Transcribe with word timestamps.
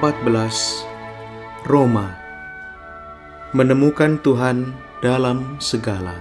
Bab 0.00 0.16
14 0.24 1.68
Roma. 1.68 2.16
Menemukan 3.52 4.16
Tuhan 4.24 4.72
dalam 5.04 5.60
segala. 5.60 6.16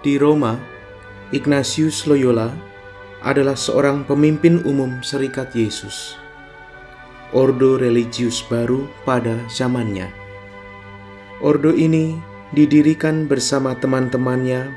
Di 0.00 0.16
Roma, 0.16 0.56
Ignatius 1.36 2.08
Loyola 2.08 2.48
adalah 3.20 3.52
seorang 3.52 4.08
pemimpin 4.08 4.64
umum 4.64 5.04
Serikat 5.04 5.52
Yesus, 5.52 6.16
ordo 7.36 7.76
religius 7.76 8.40
baru 8.40 8.88
pada 9.04 9.36
zamannya. 9.52 10.08
Ordo 11.44 11.76
ini 11.76 12.16
didirikan 12.56 13.28
bersama 13.28 13.76
teman-temannya 13.76 14.72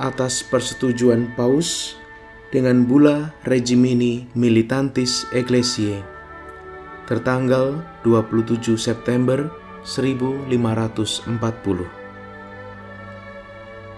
atas 0.00 0.40
persetujuan 0.40 1.36
Paus 1.36 2.00
dengan 2.56 2.88
Bula 2.88 3.36
Regimini 3.44 4.24
Militantis 4.32 5.28
Ecclesiae 5.28 6.00
tertanggal 7.04 7.84
27 8.00 8.80
September 8.80 9.52
1540. 9.84 11.36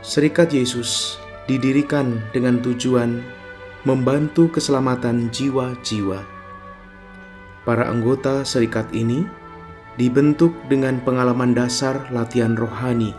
Serikat 0.03 0.51
Yesus 0.51 1.23
didirikan 1.47 2.19
dengan 2.35 2.59
tujuan 2.59 3.23
membantu 3.87 4.51
keselamatan 4.51 5.31
jiwa-jiwa. 5.31 6.19
Para 7.63 7.87
anggota 7.87 8.43
serikat 8.43 8.91
ini 8.91 9.23
dibentuk 9.95 10.51
dengan 10.67 10.99
pengalaman 11.07 11.55
dasar 11.55 12.11
latihan 12.11 12.59
rohani 12.59 13.15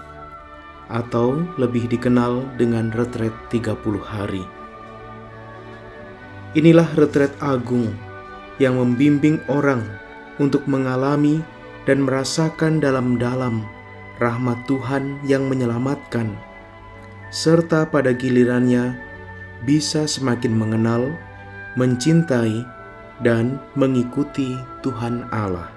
atau 0.92 1.48
lebih 1.56 1.88
dikenal 1.88 2.44
dengan 2.60 2.92
retret 2.92 3.32
30 3.48 4.04
hari. 4.04 4.59
Inilah 6.58 6.90
retret 6.98 7.30
agung 7.46 7.94
yang 8.58 8.82
membimbing 8.82 9.38
orang 9.46 9.86
untuk 10.42 10.66
mengalami 10.66 11.46
dan 11.86 12.02
merasakan 12.02 12.82
dalam-dalam 12.82 13.62
rahmat 14.18 14.58
Tuhan 14.66 15.22
yang 15.30 15.46
menyelamatkan 15.46 16.34
serta 17.30 17.86
pada 17.86 18.10
gilirannya 18.18 18.98
bisa 19.62 20.10
semakin 20.10 20.58
mengenal, 20.58 21.14
mencintai, 21.78 22.66
dan 23.22 23.62
mengikuti 23.78 24.58
Tuhan 24.82 25.30
Allah. 25.30 25.70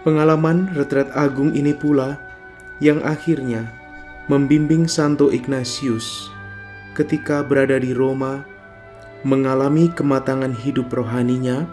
Pengalaman 0.00 0.72
retret 0.72 1.12
agung 1.12 1.52
ini 1.52 1.76
pula 1.76 2.16
yang 2.80 3.04
akhirnya 3.04 3.68
membimbing 4.32 4.88
Santo 4.88 5.28
Ignatius 5.28 6.32
ketika 6.98 7.44
berada 7.46 7.78
di 7.78 7.94
Roma 7.94 8.42
mengalami 9.22 9.92
kematangan 9.92 10.52
hidup 10.56 10.90
rohaninya 10.90 11.68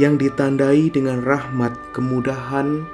yang 0.00 0.16
ditandai 0.16 0.88
dengan 0.88 1.20
rahmat 1.20 1.76
kemudahan 1.92 2.86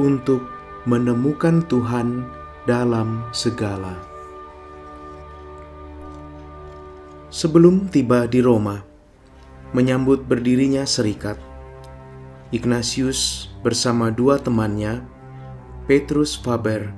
untuk 0.00 0.40
menemukan 0.88 1.60
Tuhan 1.68 2.24
dalam 2.64 3.20
segala. 3.36 3.92
Sebelum 7.28 7.92
tiba 7.92 8.24
di 8.24 8.40
Roma, 8.40 8.80
menyambut 9.76 10.24
berdirinya 10.24 10.88
serikat, 10.88 11.36
Ignatius 12.48 13.52
bersama 13.60 14.08
dua 14.08 14.40
temannya, 14.40 15.04
Petrus 15.84 16.32
Faber 16.32 16.88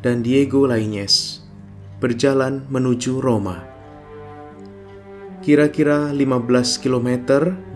dan 0.00 0.24
Diego 0.24 0.64
Lainez, 0.64 1.43
berjalan 2.02 2.66
menuju 2.70 3.22
Roma. 3.22 3.62
Kira-kira 5.44 6.08
15 6.08 6.80
km 6.80 7.10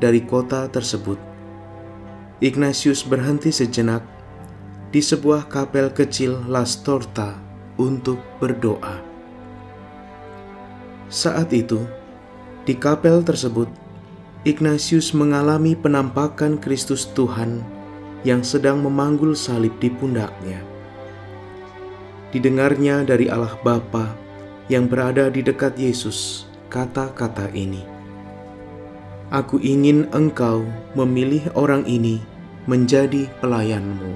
dari 0.01 0.25
kota 0.25 0.67
tersebut, 0.73 1.21
Ignatius 2.41 3.05
berhenti 3.05 3.53
sejenak 3.53 4.01
di 4.89 5.05
sebuah 5.05 5.53
kapel 5.53 5.93
kecil 5.93 6.49
Las 6.49 6.81
Torta 6.81 7.37
untuk 7.77 8.23
berdoa. 8.41 9.05
Saat 11.13 11.53
itu, 11.53 11.85
di 12.65 12.73
kapel 12.77 13.21
tersebut, 13.21 13.69
Ignatius 14.47 15.13
mengalami 15.13 15.77
penampakan 15.77 16.57
Kristus 16.57 17.11
Tuhan 17.13 17.61
yang 18.23 18.41
sedang 18.41 18.81
memanggul 18.81 19.37
salib 19.37 19.75
di 19.77 19.91
pundaknya. 19.93 20.78
Didengarnya 22.29 23.09
dari 23.09 23.33
Allah 23.33 23.57
Bapa 23.65 24.13
yang 24.69 24.85
berada 24.85 25.33
di 25.33 25.41
dekat 25.41 25.81
Yesus 25.81 26.45
kata-kata 26.69 27.49
ini. 27.57 27.81
Aku 29.33 29.57
ingin 29.61 30.09
engkau 30.13 30.65
memilih 30.93 31.49
orang 31.57 31.89
ini 31.89 32.21
menjadi 32.69 33.29
pelayanmu. 33.41 34.13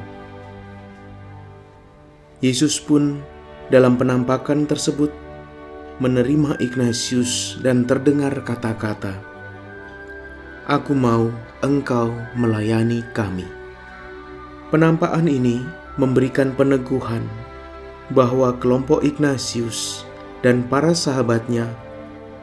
Yesus 2.45 2.77
pun 2.77 3.25
dalam 3.73 3.97
penampakan 3.97 4.69
tersebut 4.69 5.09
menerima 6.00 6.61
Ignatius 6.61 7.56
dan 7.65 7.89
terdengar 7.89 8.37
kata-kata, 8.44 9.17
Aku 10.69 10.93
mau 10.93 11.33
engkau 11.65 12.12
melayani 12.37 13.00
kami. 13.17 13.49
Penampakan 14.69 15.29
ini 15.29 15.65
memberikan 15.97 16.53
peneguhan 16.56 17.25
bahwa 18.12 18.55
kelompok 18.61 19.03
Ignatius 19.03 20.05
dan 20.45 20.65
para 20.69 20.93
sahabatnya 20.93 21.67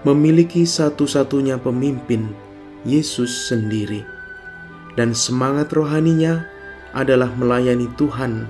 memiliki 0.03 0.63
satu-satunya 0.65 1.59
pemimpin, 1.59 2.31
Yesus 2.83 3.47
sendiri. 3.47 4.03
Dan 4.97 5.15
semangat 5.15 5.71
rohaninya 5.71 6.43
adalah 6.91 7.31
melayani 7.37 7.87
Tuhan 7.95 8.49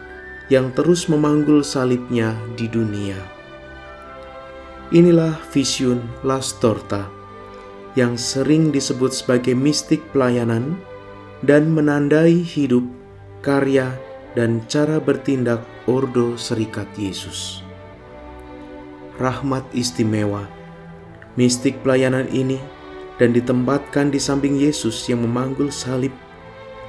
yang 0.49 0.73
terus 0.73 1.05
memanggul 1.05 1.61
salibnya 1.61 2.33
di 2.57 2.65
dunia. 2.65 3.17
Inilah 4.89 5.37
vision 5.53 6.01
Las 6.25 6.57
Torta 6.57 7.05
yang 7.93 8.17
sering 8.17 8.73
disebut 8.73 9.13
sebagai 9.13 9.53
mistik 9.53 10.01
pelayanan 10.09 10.77
dan 11.45 11.69
menandai 11.69 12.41
hidup, 12.41 12.85
karya, 13.45 13.93
dan 14.33 14.61
cara 14.65 14.97
bertindak 14.97 15.61
Ordo 15.89 16.37
Serikat 16.37 16.85
Yesus. 16.93 17.65
Rahmat 19.17 19.65
istimewa, 19.73 20.45
mistik 21.33 21.81
pelayanan 21.81 22.29
ini 22.29 22.61
dan 23.17 23.33
ditempatkan 23.33 24.13
di 24.13 24.21
samping 24.21 24.53
Yesus 24.53 25.09
yang 25.09 25.25
memanggul 25.25 25.73
salib 25.73 26.13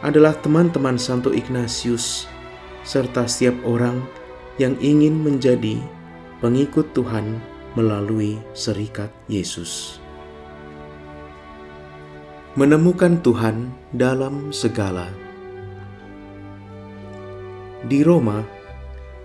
adalah 0.05 0.37
teman-teman 0.45 1.01
Santo 1.01 1.33
Ignatius 1.33 2.29
serta 2.85 3.25
setiap 3.25 3.57
orang 3.65 4.05
yang 4.61 4.77
ingin 4.85 5.17
menjadi 5.17 5.81
pengikut 6.45 6.93
Tuhan 6.93 7.41
melalui 7.73 8.37
serikat 8.53 9.09
Yesus. 9.33 9.97
Menemukan 12.53 13.17
Tuhan 13.25 13.73
dalam 13.97 14.53
segala. 14.53 15.09
Di 17.89 18.05
Roma, 18.05 18.60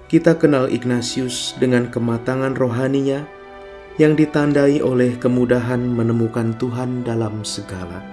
kita 0.05 0.37
kenal 0.37 0.69
Ignatius 0.69 1.57
dengan 1.57 1.89
kematangan 1.89 2.53
rohaninya 2.53 3.25
yang 3.97 4.13
ditandai 4.13 4.83
oleh 4.83 5.17
kemudahan 5.17 5.81
menemukan 5.81 6.53
Tuhan 6.61 7.01
dalam 7.01 7.41
segala. 7.41 8.05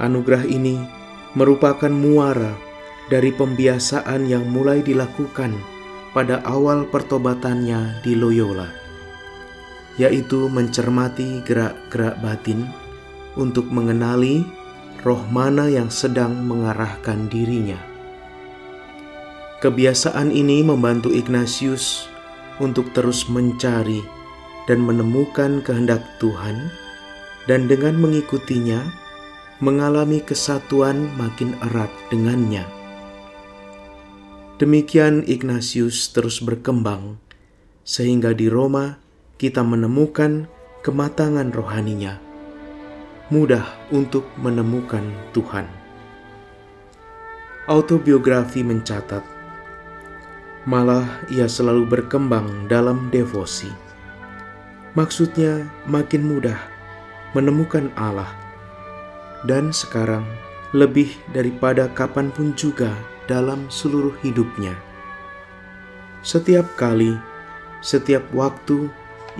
Anugerah 0.00 0.48
ini 0.48 0.80
merupakan 1.36 1.92
muara 1.92 2.56
dari 3.12 3.28
pembiasaan 3.28 4.24
yang 4.24 4.48
mulai 4.48 4.80
dilakukan 4.80 5.52
pada 6.16 6.40
awal 6.48 6.88
pertobatannya 6.88 8.00
di 8.00 8.16
Loyola, 8.16 8.72
yaitu 10.00 10.48
mencermati 10.48 11.44
gerak-gerak 11.44 12.16
batin 12.24 12.64
untuk 13.36 13.68
mengenali 13.68 14.48
roh 15.04 15.20
mana 15.28 15.68
yang 15.68 15.92
sedang 15.92 16.40
mengarahkan 16.46 17.28
dirinya. 17.28 17.91
Kebiasaan 19.62 20.34
ini 20.34 20.66
membantu 20.66 21.14
Ignatius 21.14 22.10
untuk 22.58 22.90
terus 22.90 23.30
mencari 23.30 24.02
dan 24.66 24.82
menemukan 24.82 25.62
kehendak 25.62 26.02
Tuhan, 26.18 26.66
dan 27.46 27.70
dengan 27.70 27.94
mengikutinya, 27.94 28.82
mengalami 29.62 30.18
kesatuan 30.18 31.06
makin 31.14 31.54
erat 31.62 31.94
dengannya. 32.10 32.66
Demikian 34.58 35.22
Ignatius 35.30 36.10
terus 36.10 36.42
berkembang, 36.42 37.22
sehingga 37.86 38.34
di 38.34 38.50
Roma 38.50 38.98
kita 39.38 39.62
menemukan 39.62 40.50
kematangan 40.82 41.54
rohaninya. 41.54 42.18
Mudah 43.30 43.62
untuk 43.94 44.26
menemukan 44.42 45.06
Tuhan. 45.30 45.70
Autobiografi 47.70 48.66
mencatat, 48.66 49.41
malah 50.62 51.26
ia 51.26 51.50
selalu 51.50 51.86
berkembang 51.86 52.70
dalam 52.70 53.10
devosi. 53.10 53.70
Maksudnya, 54.94 55.66
makin 55.88 56.28
mudah 56.28 56.58
menemukan 57.32 57.88
Allah, 57.96 58.28
dan 59.48 59.72
sekarang 59.72 60.22
lebih 60.76 61.16
daripada 61.32 61.88
kapan 61.96 62.28
pun 62.28 62.52
juga 62.52 62.92
dalam 63.24 63.66
seluruh 63.72 64.12
hidupnya. 64.20 64.76
Setiap 66.20 66.68
kali, 66.76 67.16
setiap 67.80 68.22
waktu 68.36 68.86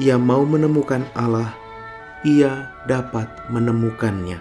ia 0.01 0.17
mau 0.17 0.43
menemukan 0.43 1.05
Allah, 1.13 1.53
ia 2.25 2.73
dapat 2.89 3.29
menemukannya. 3.53 4.41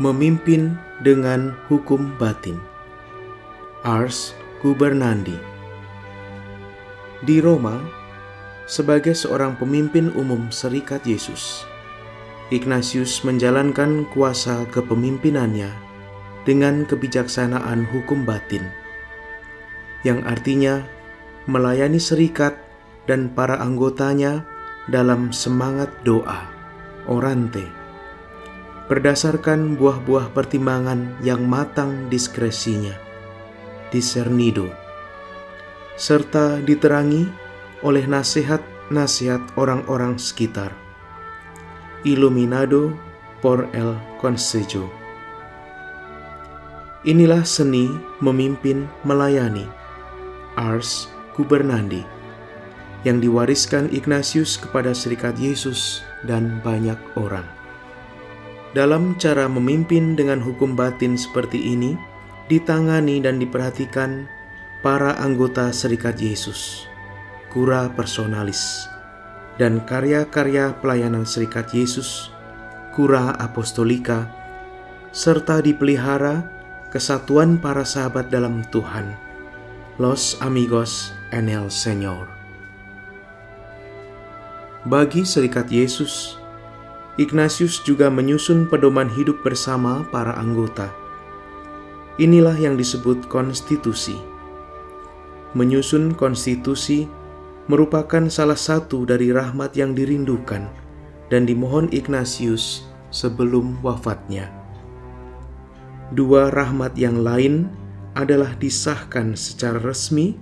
Memimpin 0.00 0.78
dengan 1.04 1.52
hukum 1.68 2.14
batin. 2.16 2.56
Ars 3.84 4.32
Gubernandi 4.64 5.49
Di 7.20 7.36
Roma, 7.36 7.76
sebagai 8.64 9.12
seorang 9.12 9.52
pemimpin 9.60 10.08
umum 10.16 10.48
Serikat 10.48 11.04
Yesus, 11.04 11.68
Ignatius 12.48 13.20
menjalankan 13.28 14.08
kuasa 14.08 14.64
kepemimpinannya 14.72 15.68
dengan 16.48 16.88
kebijaksanaan 16.88 17.84
hukum 17.92 18.24
batin, 18.24 18.64
yang 20.00 20.24
artinya 20.24 20.80
melayani 21.44 22.00
serikat 22.00 22.56
dan 23.04 23.28
para 23.36 23.60
anggotanya 23.60 24.48
dalam 24.88 25.28
semangat 25.28 25.92
doa, 26.08 26.48
orante, 27.04 27.68
berdasarkan 28.88 29.76
buah-buah 29.76 30.32
pertimbangan 30.32 31.20
yang 31.20 31.44
matang 31.44 32.08
diskresinya, 32.08 32.96
discernido, 33.92 34.72
serta 36.00 36.64
diterangi 36.64 37.28
oleh 37.84 38.08
nasihat-nasihat 38.08 39.60
orang-orang 39.60 40.16
sekitar. 40.16 40.72
Illuminado 42.08 42.96
por 43.44 43.68
el 43.76 44.00
consejo. 44.16 44.88
Inilah 47.04 47.44
seni 47.44 47.92
memimpin 48.24 48.88
melayani, 49.04 49.68
ars 50.56 51.12
gubernandi, 51.36 52.00
yang 53.04 53.20
diwariskan 53.20 53.92
Ignatius 53.92 54.56
kepada 54.56 54.96
Serikat 54.96 55.36
Yesus 55.36 56.00
dan 56.24 56.64
banyak 56.64 56.96
orang. 57.16 57.44
Dalam 58.72 59.16
cara 59.20 59.48
memimpin 59.48 60.16
dengan 60.16 60.40
hukum 60.40 60.76
batin 60.76 61.16
seperti 61.16 61.76
ini, 61.76 61.96
ditangani 62.48 63.20
dan 63.20 63.40
diperhatikan 63.40 64.28
para 64.80 65.12
anggota 65.20 65.68
Serikat 65.76 66.16
Yesus, 66.16 66.88
kura 67.52 67.92
personalis, 67.92 68.88
dan 69.60 69.84
karya-karya 69.84 70.80
pelayanan 70.80 71.28
Serikat 71.28 71.68
Yesus, 71.76 72.32
kura 72.96 73.36
apostolika, 73.36 74.24
serta 75.12 75.60
dipelihara 75.60 76.48
kesatuan 76.88 77.60
para 77.60 77.84
sahabat 77.84 78.32
dalam 78.32 78.64
Tuhan, 78.72 79.20
los 80.00 80.40
amigos 80.40 81.12
en 81.28 81.52
el 81.52 81.68
Señor. 81.68 82.24
Bagi 84.88 85.28
Serikat 85.28 85.68
Yesus, 85.68 86.40
Ignatius 87.20 87.84
juga 87.84 88.08
menyusun 88.08 88.64
pedoman 88.64 89.12
hidup 89.12 89.44
bersama 89.44 90.08
para 90.08 90.32
anggota. 90.40 90.88
Inilah 92.16 92.56
yang 92.56 92.80
disebut 92.80 93.28
konstitusi. 93.28 94.29
Menyusun 95.50 96.14
konstitusi 96.14 97.10
merupakan 97.66 98.26
salah 98.30 98.58
satu 98.58 99.02
dari 99.02 99.34
rahmat 99.34 99.74
yang 99.74 99.94
dirindukan 99.98 100.70
dan 101.30 101.42
dimohon 101.46 101.90
Ignatius 101.90 102.86
sebelum 103.10 103.78
wafatnya. 103.82 104.50
Dua 106.14 106.50
rahmat 106.50 106.94
yang 106.98 107.22
lain 107.22 107.70
adalah 108.18 108.54
disahkan 108.58 109.38
secara 109.38 109.78
resmi, 109.78 110.34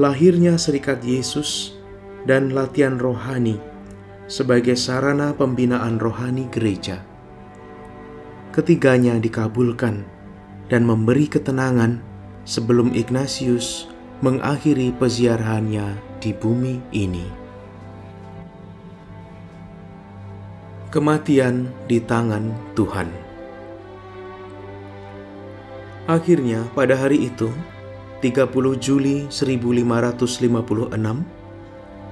lahirnya 0.00 0.56
Serikat 0.56 1.04
Yesus, 1.04 1.76
dan 2.24 2.52
latihan 2.52 2.96
rohani 2.96 3.60
sebagai 4.26 4.74
sarana 4.74 5.32
pembinaan 5.32 5.96
rohani 5.96 6.48
gereja. 6.52 7.04
Ketiganya 8.52 9.20
dikabulkan 9.20 10.04
dan 10.72 10.82
memberi 10.82 11.28
ketenangan 11.28 12.00
sebelum 12.48 12.96
Ignatius 12.96 13.95
mengakhiri 14.26 14.90
peziarahannya 14.98 16.18
di 16.18 16.34
bumi 16.34 16.82
ini. 16.90 17.22
Kematian 20.90 21.70
di 21.86 22.02
tangan 22.02 22.50
Tuhan. 22.74 23.06
Akhirnya 26.10 26.66
pada 26.74 26.98
hari 26.98 27.30
itu, 27.30 27.54
30 28.18 28.74
Juli 28.82 29.30
1556, 29.30 31.22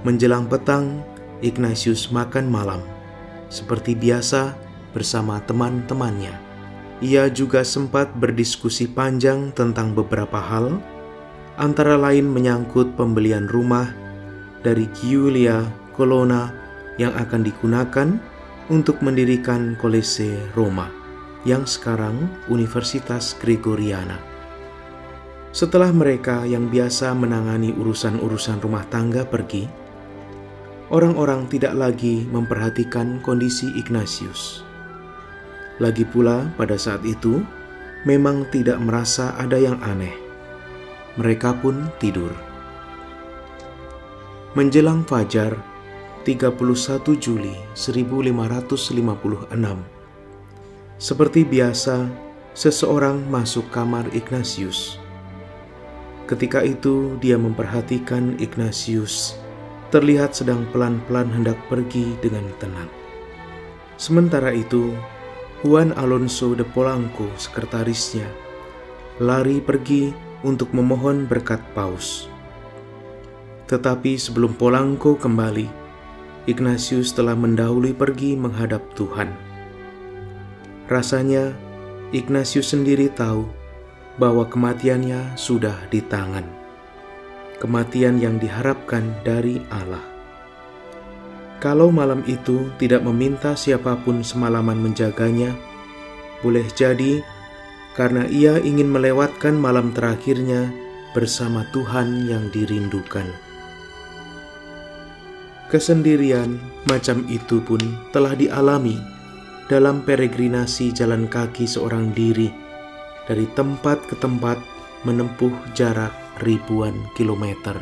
menjelang 0.06 0.46
petang 0.46 1.02
Ignatius 1.42 2.14
makan 2.14 2.46
malam, 2.46 2.86
seperti 3.50 3.98
biasa 3.98 4.54
bersama 4.94 5.42
teman-temannya. 5.42 6.38
Ia 7.02 7.26
juga 7.26 7.66
sempat 7.66 8.14
berdiskusi 8.14 8.86
panjang 8.86 9.50
tentang 9.50 9.98
beberapa 9.98 10.38
hal, 10.38 10.78
antara 11.54 11.94
lain 11.94 12.26
menyangkut 12.26 12.98
pembelian 12.98 13.46
rumah 13.46 13.90
dari 14.66 14.90
Giulia 14.96 15.62
Colonna 15.94 16.50
yang 16.98 17.14
akan 17.14 17.46
digunakan 17.46 18.08
untuk 18.72 18.98
mendirikan 19.04 19.76
Kolese 19.76 20.34
Roma, 20.56 20.88
yang 21.44 21.68
sekarang 21.68 22.16
Universitas 22.48 23.36
Gregoriana. 23.38 24.16
Setelah 25.54 25.94
mereka 25.94 26.42
yang 26.42 26.66
biasa 26.66 27.14
menangani 27.14 27.70
urusan-urusan 27.78 28.58
rumah 28.58 28.82
tangga 28.90 29.22
pergi, 29.22 29.70
orang-orang 30.90 31.46
tidak 31.46 31.78
lagi 31.78 32.26
memperhatikan 32.26 33.22
kondisi 33.22 33.70
Ignatius. 33.78 34.66
Lagi 35.78 36.02
pula, 36.02 36.50
pada 36.58 36.74
saat 36.74 37.06
itu 37.06 37.42
memang 38.02 38.46
tidak 38.50 38.82
merasa 38.82 39.34
ada 39.38 39.58
yang 39.58 39.78
aneh. 39.82 40.23
Mereka 41.14 41.62
pun 41.62 41.86
tidur. 42.02 42.34
Menjelang 44.58 45.06
fajar, 45.06 45.54
31 46.26 47.14
Juli 47.18 47.54
1556. 47.74 49.50
Seperti 50.98 51.46
biasa, 51.46 52.06
seseorang 52.54 53.22
masuk 53.30 53.66
kamar 53.70 54.06
Ignatius. 54.10 54.98
Ketika 56.24 56.64
itu, 56.64 57.14
dia 57.20 57.36
memperhatikan 57.36 58.38
Ignatius 58.40 59.36
terlihat 59.94 60.34
sedang 60.34 60.66
pelan-pelan 60.74 61.30
hendak 61.30 61.54
pergi 61.70 62.18
dengan 62.18 62.50
tenang. 62.58 62.90
Sementara 63.94 64.50
itu, 64.50 64.90
Juan 65.62 65.94
Alonso 65.94 66.58
de 66.58 66.66
Polanco, 66.66 67.30
sekretarisnya, 67.38 68.26
lari 69.22 69.62
pergi 69.62 70.10
untuk 70.44 70.70
memohon 70.76 71.24
berkat 71.24 71.58
paus. 71.72 72.28
Tetapi 73.66 74.20
sebelum 74.20 74.54
Polanco 74.54 75.16
kembali, 75.16 75.66
Ignatius 76.44 77.16
telah 77.16 77.32
mendahului 77.32 77.96
pergi 77.96 78.36
menghadap 78.36 78.84
Tuhan. 78.92 79.32
Rasanya 80.86 81.56
Ignatius 82.12 82.76
sendiri 82.76 83.08
tahu 83.08 83.48
bahwa 84.20 84.44
kematiannya 84.46 85.34
sudah 85.40 85.88
di 85.88 86.04
tangan 86.04 86.64
kematian 87.64 88.20
yang 88.20 88.36
diharapkan 88.36 89.08
dari 89.24 89.56
Allah. 89.72 90.04
Kalau 91.64 91.88
malam 91.88 92.20
itu 92.28 92.68
tidak 92.76 93.00
meminta 93.08 93.56
siapa 93.56 93.96
pun 94.04 94.20
semalaman 94.20 94.76
menjaganya, 94.76 95.56
boleh 96.44 96.68
jadi 96.76 97.24
karena 97.94 98.26
ia 98.26 98.58
ingin 98.58 98.90
melewatkan 98.90 99.54
malam 99.54 99.94
terakhirnya 99.94 100.70
bersama 101.14 101.62
Tuhan 101.70 102.26
yang 102.26 102.50
dirindukan. 102.50 103.30
Kesendirian 105.70 106.58
macam 106.90 107.26
itu 107.26 107.58
pun 107.62 107.80
telah 108.14 108.34
dialami 108.38 108.98
dalam 109.66 110.04
peregrinasi 110.04 110.92
jalan 110.92 111.24
kaki 111.26 111.64
seorang 111.64 112.12
diri 112.12 112.52
dari 113.24 113.48
tempat 113.56 114.04
ke 114.04 114.14
tempat 114.20 114.60
menempuh 115.08 115.52
jarak 115.72 116.12
ribuan 116.44 116.92
kilometer. 117.16 117.80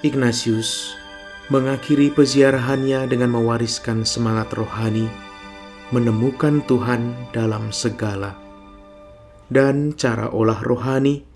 Ignatius 0.00 0.96
mengakhiri 1.52 2.14
peziarahannya 2.14 3.10
dengan 3.10 3.34
mewariskan 3.34 4.06
semangat 4.06 4.54
rohani, 4.54 5.10
menemukan 5.90 6.62
Tuhan 6.66 7.14
dalam 7.34 7.74
segala, 7.74 8.38
dan 9.50 9.94
cara 9.98 10.30
olah 10.30 10.62
rohani 10.62 11.26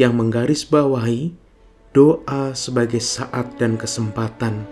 yang 0.00 0.16
menggarisbawahi 0.16 1.32
doa 1.92 2.52
sebagai 2.56 3.00
saat 3.00 3.56
dan 3.60 3.76
kesempatan 3.76 4.64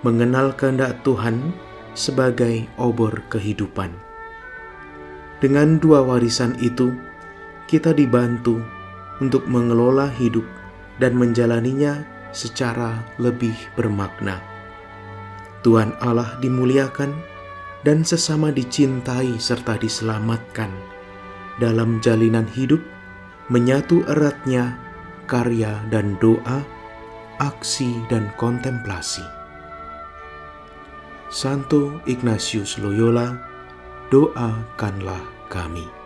mengenal 0.00 0.56
kehendak 0.56 1.04
Tuhan 1.04 1.52
sebagai 1.92 2.64
obor 2.80 3.20
kehidupan. 3.28 3.92
Dengan 5.40 5.80
dua 5.80 6.04
warisan 6.04 6.56
itu, 6.60 6.92
kita 7.68 7.92
dibantu 7.92 8.60
untuk 9.20 9.44
mengelola 9.48 10.08
hidup 10.08 10.44
dan 11.00 11.16
menjalaninya 11.16 12.04
secara 12.32 13.04
lebih 13.16 13.56
bermakna. 13.76 14.40
Tuhan 15.60 15.92
Allah 16.00 16.40
dimuliakan 16.40 17.12
dan 17.86 18.04
sesama 18.04 18.52
dicintai 18.52 19.40
serta 19.40 19.80
diselamatkan 19.80 20.68
dalam 21.60 22.00
jalinan 22.00 22.48
hidup, 22.48 22.80
menyatu 23.52 24.04
eratnya 24.08 24.76
karya 25.28 25.76
dan 25.92 26.16
doa, 26.18 26.64
aksi 27.38 28.04
dan 28.08 28.28
kontemplasi. 28.40 29.24
Santo 31.30 32.02
Ignatius 32.10 32.80
Loyola, 32.82 33.38
doakanlah 34.10 35.22
kami. 35.46 35.99